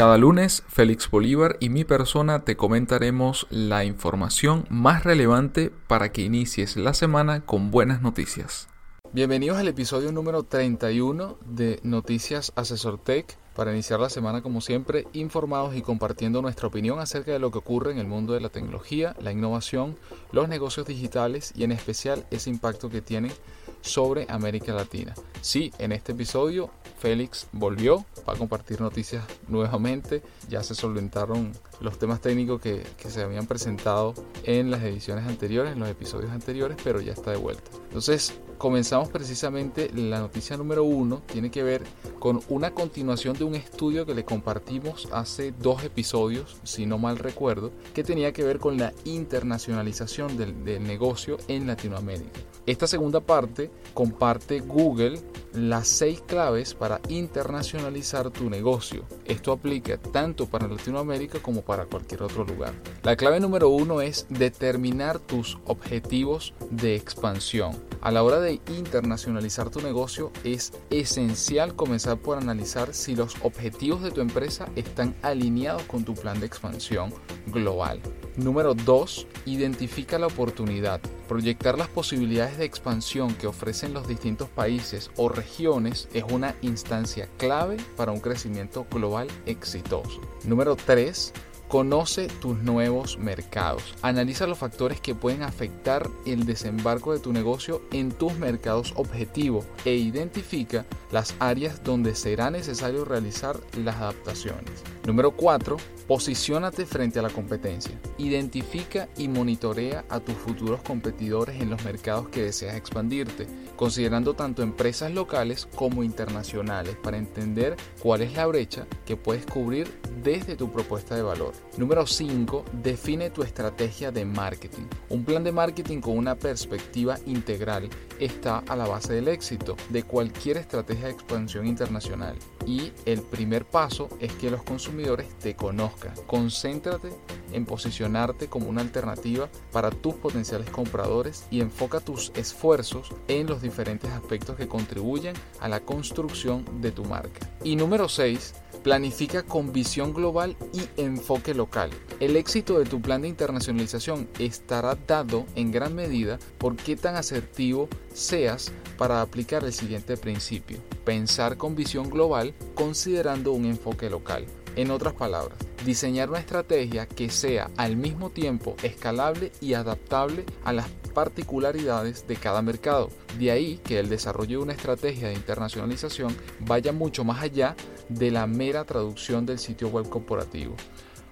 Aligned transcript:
Cada 0.00 0.16
lunes, 0.16 0.64
Félix 0.66 1.10
Bolívar 1.10 1.58
y 1.60 1.68
mi 1.68 1.84
persona 1.84 2.42
te 2.42 2.56
comentaremos 2.56 3.46
la 3.50 3.84
información 3.84 4.64
más 4.70 5.04
relevante 5.04 5.70
para 5.88 6.10
que 6.10 6.22
inicies 6.22 6.78
la 6.78 6.94
semana 6.94 7.44
con 7.44 7.70
buenas 7.70 8.00
noticias. 8.00 8.66
Bienvenidos 9.12 9.58
al 9.58 9.68
episodio 9.68 10.10
número 10.10 10.44
31 10.44 11.36
de 11.44 11.80
Noticias 11.82 12.50
Asesor 12.56 12.96
Tech 12.96 13.36
para 13.54 13.72
iniciar 13.72 14.00
la 14.00 14.08
semana 14.08 14.40
como 14.40 14.62
siempre 14.62 15.06
informados 15.12 15.76
y 15.76 15.82
compartiendo 15.82 16.40
nuestra 16.40 16.68
opinión 16.68 16.98
acerca 16.98 17.32
de 17.32 17.38
lo 17.38 17.50
que 17.50 17.58
ocurre 17.58 17.92
en 17.92 17.98
el 17.98 18.06
mundo 18.06 18.32
de 18.32 18.40
la 18.40 18.48
tecnología, 18.48 19.14
la 19.20 19.32
innovación, 19.32 19.98
los 20.32 20.48
negocios 20.48 20.86
digitales 20.86 21.52
y 21.54 21.64
en 21.64 21.72
especial 21.72 22.24
ese 22.30 22.48
impacto 22.48 22.88
que 22.88 23.02
tienen 23.02 23.32
sobre 23.80 24.26
América 24.28 24.72
Latina. 24.72 25.14
Sí, 25.40 25.72
en 25.78 25.92
este 25.92 26.12
episodio 26.12 26.70
Félix 26.98 27.48
volvió 27.52 28.04
para 28.24 28.38
compartir 28.38 28.80
noticias 28.80 29.24
nuevamente. 29.48 30.22
Ya 30.48 30.62
se 30.62 30.74
solventaron 30.74 31.52
los 31.80 31.98
temas 31.98 32.20
técnicos 32.20 32.60
que, 32.60 32.84
se 33.08 33.22
habían 33.22 33.46
presentado 33.46 34.14
en 34.44 34.70
las 34.70 34.82
ediciones 34.82 35.26
anteriores, 35.26 35.72
en 35.72 35.80
los 35.80 35.88
episodios 35.88 36.30
anteriores, 36.30 36.76
pero 36.84 37.00
ya 37.00 37.12
está 37.12 37.30
de 37.30 37.38
vuelta. 37.38 37.70
Entonces, 37.84 38.34
comenzamos 38.60 39.08
precisamente 39.08 39.90
la 39.94 40.20
noticia 40.20 40.54
número 40.58 40.84
uno. 40.84 41.22
Tiene 41.24 41.50
que 41.50 41.62
ver 41.62 41.82
con 42.18 42.40
una 42.50 42.72
continuación 42.72 43.34
de 43.38 43.44
un 43.44 43.54
estudio 43.54 44.04
que 44.04 44.14
le 44.14 44.26
compartimos 44.26 45.08
hace 45.12 45.54
dos 45.58 45.82
episodios, 45.82 46.58
si 46.62 46.84
no 46.84 46.98
mal 46.98 47.16
recuerdo, 47.16 47.72
que 47.94 48.04
tenía 48.04 48.34
que 48.34 48.44
ver 48.44 48.58
con 48.58 48.76
la 48.76 48.92
internacionalización 49.04 50.36
del, 50.36 50.62
del 50.62 50.82
negocio 50.82 51.38
en 51.48 51.66
Latinoamérica. 51.66 52.38
Esta 52.66 52.86
segunda 52.86 53.20
parte 53.20 53.70
comparte 53.94 54.60
Google 54.60 55.18
las 55.54 55.88
seis 55.88 56.20
claves 56.20 56.74
para 56.74 57.00
internacionalizar 57.08 58.30
tu 58.30 58.50
negocio. 58.50 59.04
Esto 59.24 59.52
aplica 59.52 59.96
tanto 59.96 60.46
para 60.46 60.68
Latinoamérica 60.68 61.40
como 61.40 61.62
para 61.62 61.86
cualquier 61.86 62.22
otro 62.22 62.44
lugar. 62.44 62.74
La 63.02 63.16
clave 63.16 63.40
número 63.40 63.70
uno 63.70 64.00
es 64.00 64.26
determinar 64.28 65.18
tus 65.18 65.58
objetivos 65.64 66.54
de 66.70 66.94
expansión. 66.94 67.72
A 68.02 68.10
la 68.10 68.22
hora 68.22 68.40
de 68.40 68.49
internacionalizar 68.52 69.70
tu 69.70 69.80
negocio 69.80 70.32
es 70.44 70.72
esencial 70.90 71.76
comenzar 71.76 72.18
por 72.18 72.38
analizar 72.38 72.94
si 72.94 73.14
los 73.14 73.36
objetivos 73.42 74.02
de 74.02 74.10
tu 74.10 74.20
empresa 74.20 74.68
están 74.76 75.14
alineados 75.22 75.82
con 75.84 76.04
tu 76.04 76.14
plan 76.14 76.40
de 76.40 76.46
expansión 76.46 77.12
global. 77.46 78.00
Número 78.36 78.74
2. 78.74 79.26
Identifica 79.46 80.18
la 80.18 80.26
oportunidad. 80.26 81.00
Proyectar 81.28 81.78
las 81.78 81.88
posibilidades 81.88 82.58
de 82.58 82.64
expansión 82.64 83.34
que 83.34 83.46
ofrecen 83.46 83.92
los 83.92 84.08
distintos 84.08 84.48
países 84.48 85.10
o 85.16 85.28
regiones 85.28 86.08
es 86.12 86.24
una 86.30 86.54
instancia 86.62 87.28
clave 87.36 87.76
para 87.96 88.12
un 88.12 88.20
crecimiento 88.20 88.86
global 88.90 89.28
exitoso. 89.46 90.20
Número 90.44 90.76
3 90.76 91.32
Conoce 91.70 92.26
tus 92.26 92.58
nuevos 92.58 93.16
mercados. 93.16 93.94
Analiza 94.02 94.48
los 94.48 94.58
factores 94.58 95.00
que 95.00 95.14
pueden 95.14 95.44
afectar 95.44 96.10
el 96.26 96.44
desembarco 96.44 97.12
de 97.12 97.20
tu 97.20 97.32
negocio 97.32 97.80
en 97.92 98.10
tus 98.10 98.34
mercados 98.34 98.92
objetivo 98.96 99.64
e 99.84 99.94
identifica 99.94 100.84
las 101.12 101.36
áreas 101.38 101.84
donde 101.84 102.16
será 102.16 102.50
necesario 102.50 103.04
realizar 103.04 103.60
las 103.84 103.94
adaptaciones. 103.94 104.82
Número 105.06 105.30
4. 105.30 105.76
Posiciónate 106.10 106.86
frente 106.86 107.20
a 107.20 107.22
la 107.22 107.30
competencia. 107.30 107.96
Identifica 108.18 109.08
y 109.16 109.28
monitorea 109.28 110.04
a 110.08 110.18
tus 110.18 110.34
futuros 110.34 110.82
competidores 110.82 111.62
en 111.62 111.70
los 111.70 111.84
mercados 111.84 112.28
que 112.30 112.42
deseas 112.42 112.74
expandirte, 112.74 113.46
considerando 113.76 114.34
tanto 114.34 114.64
empresas 114.64 115.12
locales 115.12 115.68
como 115.72 116.02
internacionales 116.02 116.96
para 117.00 117.16
entender 117.16 117.76
cuál 118.02 118.22
es 118.22 118.34
la 118.34 118.46
brecha 118.46 118.88
que 119.06 119.16
puedes 119.16 119.46
cubrir 119.46 119.88
desde 120.20 120.56
tu 120.56 120.72
propuesta 120.72 121.14
de 121.14 121.22
valor. 121.22 121.52
Número 121.76 122.04
5. 122.04 122.64
Define 122.82 123.30
tu 123.30 123.44
estrategia 123.44 124.10
de 124.10 124.24
marketing. 124.24 124.88
Un 125.10 125.24
plan 125.24 125.44
de 125.44 125.52
marketing 125.52 126.00
con 126.00 126.18
una 126.18 126.34
perspectiva 126.34 127.20
integral 127.26 127.88
está 128.18 128.64
a 128.66 128.74
la 128.74 128.88
base 128.88 129.12
del 129.12 129.28
éxito 129.28 129.76
de 129.90 130.02
cualquier 130.02 130.56
estrategia 130.56 131.04
de 131.04 131.12
expansión 131.12 131.68
internacional. 131.68 132.36
Y 132.70 132.92
el 133.04 133.22
primer 133.22 133.64
paso 133.64 134.08
es 134.20 134.32
que 134.34 134.48
los 134.48 134.62
consumidores 134.62 135.28
te 135.40 135.56
conozcan. 135.56 136.14
Concéntrate 136.28 137.10
en 137.52 137.66
posicionarte 137.66 138.46
como 138.46 138.68
una 138.68 138.80
alternativa 138.80 139.48
para 139.72 139.90
tus 139.90 140.14
potenciales 140.14 140.70
compradores 140.70 141.46
y 141.50 141.62
enfoca 141.62 141.98
tus 141.98 142.30
esfuerzos 142.36 143.12
en 143.26 143.48
los 143.48 143.60
diferentes 143.60 144.12
aspectos 144.12 144.56
que 144.56 144.68
contribuyen 144.68 145.34
a 145.58 145.68
la 145.68 145.80
construcción 145.80 146.64
de 146.80 146.92
tu 146.92 147.04
marca. 147.04 147.50
Y 147.64 147.74
número 147.74 148.08
6 148.08 148.54
Planifica 148.82 149.42
con 149.42 149.72
visión 149.72 150.14
global 150.14 150.56
y 150.72 151.00
enfoque 151.00 151.52
local. 151.52 151.90
El 152.18 152.36
éxito 152.36 152.78
de 152.78 152.86
tu 152.86 153.02
plan 153.02 153.22
de 153.22 153.28
internacionalización 153.28 154.26
estará 154.38 154.96
dado 155.06 155.44
en 155.54 155.70
gran 155.70 155.94
medida 155.94 156.38
por 156.56 156.76
qué 156.76 156.96
tan 156.96 157.16
asertivo 157.16 157.88
seas 158.14 158.72
para 158.96 159.20
aplicar 159.20 159.64
el 159.64 159.74
siguiente 159.74 160.16
principio. 160.16 160.78
Pensar 161.04 161.58
con 161.58 161.74
visión 161.74 162.08
global 162.08 162.54
considerando 162.74 163.52
un 163.52 163.66
enfoque 163.66 164.08
local. 164.08 164.46
En 164.76 164.90
otras 164.90 165.14
palabras, 165.14 165.58
diseñar 165.84 166.30
una 166.30 166.38
estrategia 166.38 167.06
que 167.06 167.28
sea 167.28 167.70
al 167.76 167.96
mismo 167.96 168.30
tiempo 168.30 168.76
escalable 168.82 169.50
y 169.60 169.74
adaptable 169.74 170.44
a 170.64 170.72
las 170.72 170.88
particularidades 171.12 172.26
de 172.28 172.36
cada 172.36 172.62
mercado. 172.62 173.10
De 173.38 173.50
ahí 173.50 173.80
que 173.82 173.98
el 173.98 174.08
desarrollo 174.08 174.58
de 174.58 174.64
una 174.64 174.72
estrategia 174.72 175.28
de 175.28 175.34
internacionalización 175.34 176.36
vaya 176.60 176.92
mucho 176.92 177.24
más 177.24 177.42
allá 177.42 177.74
de 178.08 178.30
la 178.30 178.46
mera 178.46 178.84
traducción 178.84 179.44
del 179.44 179.58
sitio 179.58 179.88
web 179.88 180.08
corporativo. 180.08 180.76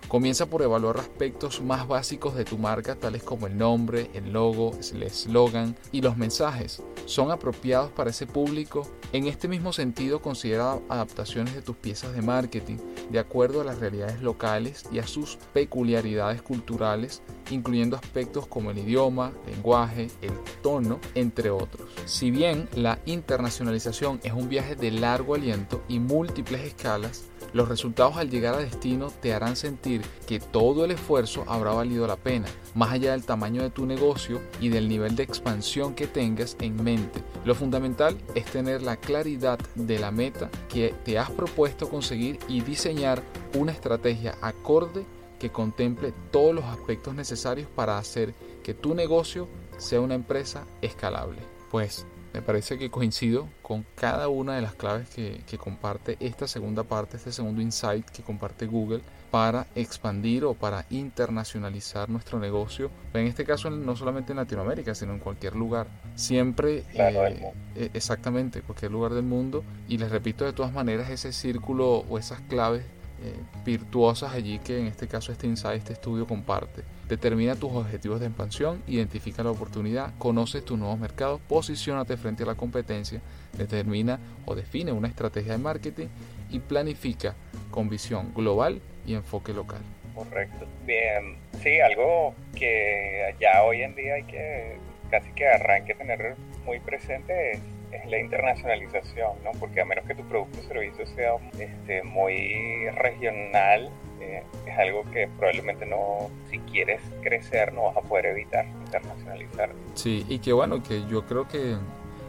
Comienza 0.06 0.46
por 0.46 0.62
evaluar 0.62 0.98
aspectos 0.98 1.60
más 1.60 1.86
básicos 1.86 2.34
de 2.34 2.44
tu 2.44 2.56
marca, 2.56 2.94
tales 2.94 3.22
como 3.22 3.46
el 3.46 3.58
nombre, 3.58 4.10
el 4.14 4.32
logo, 4.32 4.70
el 4.92 5.02
eslogan 5.02 5.76
y 5.92 6.00
los 6.00 6.16
mensajes. 6.16 6.82
¿Son 7.04 7.30
apropiados 7.30 7.90
para 7.90 8.10
ese 8.10 8.26
público? 8.26 8.88
En 9.12 9.26
este 9.26 9.48
mismo 9.48 9.72
sentido, 9.72 10.22
considera 10.22 10.78
adaptaciones 10.88 11.54
de 11.54 11.62
tus 11.62 11.76
piezas 11.76 12.14
de 12.14 12.22
marketing 12.22 12.76
de 13.10 13.18
acuerdo 13.18 13.60
a 13.60 13.64
las 13.64 13.78
realidades 13.78 14.20
locales 14.20 14.84
y 14.92 14.98
a 14.98 15.06
sus 15.06 15.38
peculiaridades 15.52 16.42
culturales, 16.42 17.22
incluyendo 17.50 17.96
aspectos 17.96 18.46
como 18.46 18.70
el 18.70 18.78
idioma, 18.78 19.32
lenguaje, 19.46 20.08
el 20.22 20.32
tono, 20.62 21.00
entre 21.14 21.50
otros. 21.50 21.88
Si 22.04 22.30
bien 22.30 22.68
la 22.74 22.98
internacionalización 23.06 24.20
es 24.22 24.32
un 24.32 24.48
viaje 24.48 24.76
de 24.76 24.90
largo 24.90 25.34
aliento 25.34 25.82
y 25.88 25.98
múltiples 25.98 26.62
escalas, 26.62 27.24
los 27.52 27.68
resultados 27.68 28.16
al 28.16 28.30
llegar 28.30 28.54
a 28.54 28.58
destino 28.58 29.10
te 29.20 29.32
harán 29.32 29.56
sentir 29.56 30.02
que 30.26 30.40
todo 30.40 30.84
el 30.84 30.90
esfuerzo 30.90 31.44
habrá 31.46 31.72
valido 31.72 32.06
la 32.06 32.16
pena, 32.16 32.46
más 32.74 32.92
allá 32.92 33.12
del 33.12 33.24
tamaño 33.24 33.62
de 33.62 33.70
tu 33.70 33.86
negocio 33.86 34.40
y 34.60 34.68
del 34.68 34.88
nivel 34.88 35.16
de 35.16 35.22
expansión 35.22 35.94
que 35.94 36.06
tengas 36.06 36.56
en 36.60 36.82
mente. 36.82 37.22
Lo 37.44 37.54
fundamental 37.54 38.16
es 38.34 38.44
tener 38.46 38.82
la 38.82 38.96
claridad 38.96 39.58
de 39.74 39.98
la 39.98 40.10
meta 40.10 40.50
que 40.68 40.94
te 41.04 41.18
has 41.18 41.30
propuesto 41.30 41.88
conseguir 41.88 42.38
y 42.48 42.60
diseñar 42.60 43.22
una 43.54 43.72
estrategia 43.72 44.36
acorde 44.42 45.04
que 45.38 45.50
contemple 45.50 46.12
todos 46.30 46.54
los 46.54 46.64
aspectos 46.64 47.14
necesarios 47.14 47.68
para 47.74 47.98
hacer 47.98 48.34
que 48.62 48.74
tu 48.74 48.94
negocio 48.94 49.48
sea 49.78 50.00
una 50.00 50.14
empresa 50.14 50.66
escalable. 50.82 51.38
Pues 51.70 52.06
me 52.32 52.42
parece 52.42 52.78
que 52.78 52.90
coincido 52.90 53.48
con 53.62 53.84
cada 53.94 54.28
una 54.28 54.54
de 54.56 54.62
las 54.62 54.74
claves 54.74 55.08
que, 55.08 55.58
comparte 55.58 56.16
esta 56.20 56.46
segunda 56.46 56.84
parte, 56.84 57.16
este 57.16 57.32
segundo 57.32 57.60
insight 57.60 58.04
que 58.06 58.22
comparte 58.22 58.66
Google 58.66 59.00
para 59.30 59.66
expandir 59.74 60.44
o 60.44 60.54
para 60.54 60.86
internacionalizar 60.90 62.08
nuestro 62.08 62.38
negocio. 62.38 62.90
En 63.12 63.26
este 63.26 63.44
caso 63.44 63.70
no 63.70 63.96
solamente 63.96 64.32
en 64.32 64.36
Latinoamérica, 64.36 64.94
sino 64.94 65.12
en 65.12 65.18
cualquier 65.18 65.54
lugar. 65.54 65.86
Siempre, 66.14 66.84
eh, 66.94 67.52
e, 67.76 67.90
exactamente, 67.94 68.62
cualquier 68.62 68.90
lugar 68.90 69.12
del 69.12 69.24
mundo. 69.24 69.64
Y 69.88 69.98
les 69.98 70.10
repito 70.10 70.44
de 70.44 70.52
todas 70.52 70.72
maneras 70.72 71.10
ese 71.10 71.32
círculo 71.32 72.04
o 72.08 72.18
esas 72.18 72.40
claves 72.42 72.84
eh, 73.22 73.34
virtuosas 73.64 74.32
allí 74.32 74.58
que 74.60 74.78
en 74.78 74.86
este 74.86 75.08
caso 75.08 75.32
este 75.32 75.46
insight, 75.46 75.78
este 75.78 75.94
estudio 75.94 76.26
comparte. 76.26 76.82
Determina 77.08 77.56
tus 77.56 77.72
objetivos 77.72 78.20
de 78.20 78.26
expansión, 78.26 78.82
identifica 78.86 79.42
la 79.42 79.50
oportunidad, 79.50 80.12
conoce 80.18 80.62
tus 80.62 80.78
nuevos 80.78 80.98
mercados, 80.98 81.40
posicionate 81.48 82.16
frente 82.16 82.44
a 82.44 82.46
la 82.46 82.54
competencia, 82.54 83.20
determina 83.56 84.18
o 84.44 84.54
define 84.54 84.92
una 84.92 85.08
estrategia 85.08 85.52
de 85.52 85.58
marketing 85.58 86.06
y 86.50 86.60
planifica 86.60 87.34
con 87.70 87.88
visión 87.88 88.32
global 88.34 88.80
y 89.06 89.14
enfoque 89.14 89.52
local. 89.52 89.80
Correcto. 90.14 90.66
Bien, 90.86 91.36
sí, 91.62 91.80
algo 91.80 92.34
que 92.54 93.34
ya 93.40 93.62
hoy 93.62 93.82
en 93.82 93.94
día 93.94 94.14
hay 94.14 94.24
que 94.24 94.76
casi 95.10 95.30
que 95.32 95.46
arranque 95.46 95.94
tener 95.94 96.36
muy 96.64 96.80
presente 96.80 97.52
es, 97.52 97.60
la 98.08 98.18
internacionalización, 98.18 99.32
¿no? 99.44 99.50
Porque 99.58 99.80
a 99.80 99.84
menos 99.84 100.04
que 100.06 100.14
tu 100.14 100.22
producto 100.24 100.58
o 100.60 100.62
servicio 100.62 101.06
sea 101.06 101.32
este, 101.58 102.02
muy 102.02 102.88
regional, 102.90 103.90
eh, 104.20 104.42
es 104.66 104.78
algo 104.78 105.04
que 105.10 105.28
probablemente 105.38 105.86
no, 105.86 106.30
si 106.50 106.58
quieres 106.60 107.00
crecer, 107.22 107.72
no 107.72 107.84
vas 107.84 107.96
a 107.96 108.00
poder 108.00 108.26
evitar 108.26 108.66
internacionalizar. 108.66 109.70
Sí, 109.94 110.24
y 110.28 110.38
que 110.38 110.52
bueno, 110.52 110.82
que 110.82 111.06
yo 111.06 111.24
creo 111.26 111.46
que, 111.46 111.76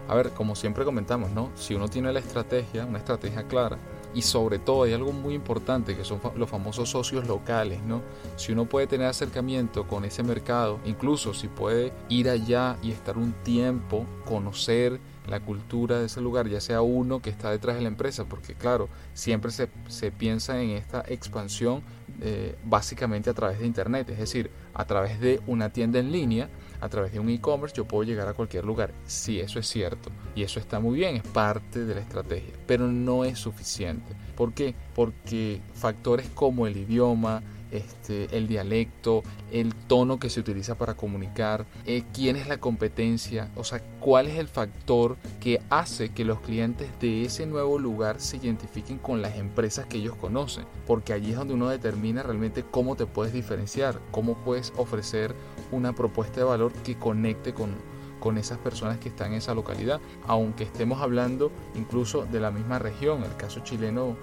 a 0.08 0.16
ver, 0.16 0.32
como 0.32 0.56
siempre 0.56 0.86
comentamos, 0.86 1.32
¿no? 1.32 1.50
Si 1.56 1.74
uno 1.74 1.88
tiene 1.88 2.12
la 2.14 2.20
estrategia, 2.20 2.86
una 2.86 3.00
estrategia 3.00 3.44
clara, 3.44 3.78
y 4.14 4.22
sobre 4.24 4.58
todo 4.58 4.84
hay 4.84 4.94
algo 4.94 5.12
muy 5.12 5.36
importante 5.36 5.96
que 5.96 6.04
son 6.04 6.20
los 6.36 6.50
famosos 6.50 6.90
socios 6.90 7.28
locales, 7.28 7.82
¿no? 7.84 8.02
Si 8.38 8.52
uno 8.52 8.66
puede 8.66 8.88
tener 8.88 9.08
acercamiento 9.08 9.88
con 9.88 10.04
ese 10.06 10.24
mercado, 10.24 10.80
incluso 10.86 11.34
si 11.34 11.48
puede 11.48 11.94
ir 12.10 12.30
allá 12.30 12.78
y 12.82 12.92
estar 12.92 13.18
un 13.18 13.34
tiempo, 13.44 14.06
conocer 14.26 15.00
la 15.30 15.40
cultura 15.40 16.00
de 16.00 16.08
ese 16.08 16.22
lugar, 16.22 16.48
ya 16.48 16.62
sea 16.62 16.82
uno 16.82 17.22
que 17.22 17.30
está 17.30 17.52
detrás 17.52 17.76
de 17.76 17.82
la 17.82 17.88
empresa, 17.88 18.26
porque 18.26 18.56
claro, 18.56 18.90
siempre 19.14 19.52
se, 19.52 19.70
se 19.88 20.12
piensa 20.12 20.62
en 20.62 20.72
esta 20.72 21.04
expansión 21.08 21.82
eh, 22.22 22.56
básicamente 22.66 23.30
a 23.30 23.34
través 23.34 23.60
de 23.60 23.66
Internet, 23.66 24.10
es 24.10 24.20
decir, 24.20 24.52
a 24.74 24.86
través 24.86 25.20
de 25.22 25.40
una 25.48 25.70
tienda 25.70 26.00
en 26.00 26.12
línea, 26.12 26.50
a 26.82 26.90
través 26.90 27.14
de 27.14 27.20
un 27.20 27.30
e-commerce, 27.30 27.76
yo 27.76 27.86
puedo 27.86 28.04
llegar 28.04 28.28
a 28.28 28.34
cualquier 28.34 28.66
lugar. 28.66 28.92
Sí, 29.06 29.40
eso 29.40 29.60
es 29.60 29.68
cierto, 29.68 30.10
y 30.36 30.44
eso 30.44 30.60
está 30.60 30.80
muy 30.80 30.98
bien, 30.98 31.16
es 31.16 31.24
parte 31.24 31.86
de 31.86 31.96
la 31.96 32.02
estrategia, 32.02 32.54
pero 32.68 32.88
no 32.88 33.24
es 33.24 33.40
suficiente. 33.40 34.16
¿Por 34.36 34.54
qué? 34.54 34.76
Porque 34.96 35.62
factores 35.74 36.28
como 36.34 36.68
el 36.68 36.76
idioma, 36.78 37.42
este, 37.72 38.36
el 38.36 38.48
dialecto, 38.48 39.24
el 39.52 39.74
tono 39.74 40.20
que 40.20 40.30
se 40.30 40.40
utiliza 40.40 40.76
para 40.76 40.96
comunicar, 40.96 41.66
eh, 41.86 42.04
quién 42.14 42.36
es 42.36 42.48
la 42.48 42.60
competencia, 42.60 43.50
o 43.56 43.64
sea, 43.64 43.82
cuál 44.00 44.28
es 44.28 44.38
el 44.38 44.48
factor 44.48 45.18
que 45.40 45.62
hace 45.70 46.10
que 46.10 46.26
los 46.26 46.40
clientes 46.42 46.90
de 47.00 47.24
ese 47.24 47.46
nuevo 47.46 47.80
lugar 47.80 48.20
se 48.20 48.38
identifiquen 48.38 48.98
con 48.98 49.22
las 49.22 49.38
empresas 49.38 49.86
que 49.86 49.98
ellos 49.98 50.16
conocen, 50.16 50.66
porque 50.88 51.14
allí 51.14 51.32
es 51.32 51.38
donde 51.38 51.54
uno 51.54 51.70
determina 51.70 52.24
realmente 52.24 52.64
cómo 52.70 52.96
te 52.96 53.06
puedes 53.06 53.34
diferenciar, 53.34 54.00
cómo 54.12 54.36
puedes 54.44 54.74
ofrecer 54.78 55.36
una 55.72 55.94
propuesta 55.94 56.40
de 56.40 56.46
valor 56.46 56.74
que 56.84 56.98
conecte 56.98 57.54
con 57.54 57.76
con 58.20 58.38
esas 58.38 58.58
personas 58.58 58.98
que 59.00 59.10
están 59.10 59.32
en 59.32 59.40
esa 59.40 59.54
localidad, 59.54 60.00
aunque 60.28 60.64
estemos 60.64 61.02
hablando 61.02 61.52
incluso 61.76 62.26
de 62.26 62.40
la 62.40 62.52
misma 62.52 62.80
región. 62.80 63.24
El 63.24 63.36
caso 63.36 63.62
chileno, 63.62 64.16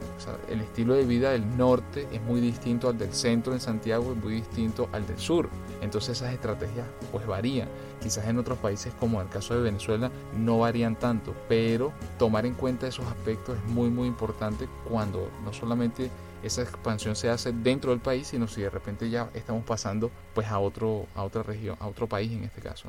el 0.49 0.61
estilo 0.61 0.95
de 0.95 1.05
vida 1.05 1.31
del 1.31 1.57
norte 1.57 2.07
es 2.13 2.21
muy 2.23 2.41
distinto 2.41 2.89
al 2.89 2.99
del 2.99 3.13
centro 3.13 3.53
en 3.53 3.61
Santiago, 3.61 4.13
es 4.13 4.23
muy 4.23 4.35
distinto 4.35 4.89
al 4.93 5.07
del 5.07 5.19
sur. 5.19 5.49
Entonces 5.81 6.19
esas 6.19 6.33
estrategias 6.33 6.87
pues 7.13 7.27
varían. 7.27 7.69
Quizás 8.01 8.27
en 8.27 8.39
otros 8.39 8.59
países 8.59 8.93
como 9.01 9.21
el 9.21 9.29
caso 9.29 9.55
de 9.55 9.63
Venezuela 9.63 10.11
no 10.37 10.59
varían 10.59 10.97
tanto, 10.97 11.35
pero 11.49 11.93
tomar 12.19 12.47
en 12.47 12.55
cuenta 12.55 12.87
esos 12.87 13.07
aspectos 13.07 13.57
es 13.59 13.71
muy 13.71 13.91
muy 13.91 14.07
importante 14.07 14.69
cuando 14.89 15.29
no 15.45 15.53
solamente 15.53 16.11
esa 16.43 16.63
expansión 16.63 17.17
se 17.17 17.29
hace 17.31 17.53
dentro 17.53 17.91
del 17.91 18.01
país, 18.01 18.29
sino 18.29 18.47
si 18.47 18.61
de 18.61 18.71
repente 18.71 19.11
ya 19.11 19.31
estamos 19.35 19.65
pasando 19.65 20.11
pues 20.35 20.47
a 20.49 20.59
otro 20.59 21.07
a 21.15 21.25
otra 21.25 21.43
región, 21.43 21.77
a 21.81 21.89
otro 21.89 22.07
país 22.07 22.31
en 22.33 22.45
este 22.45 22.61
caso. 22.61 22.89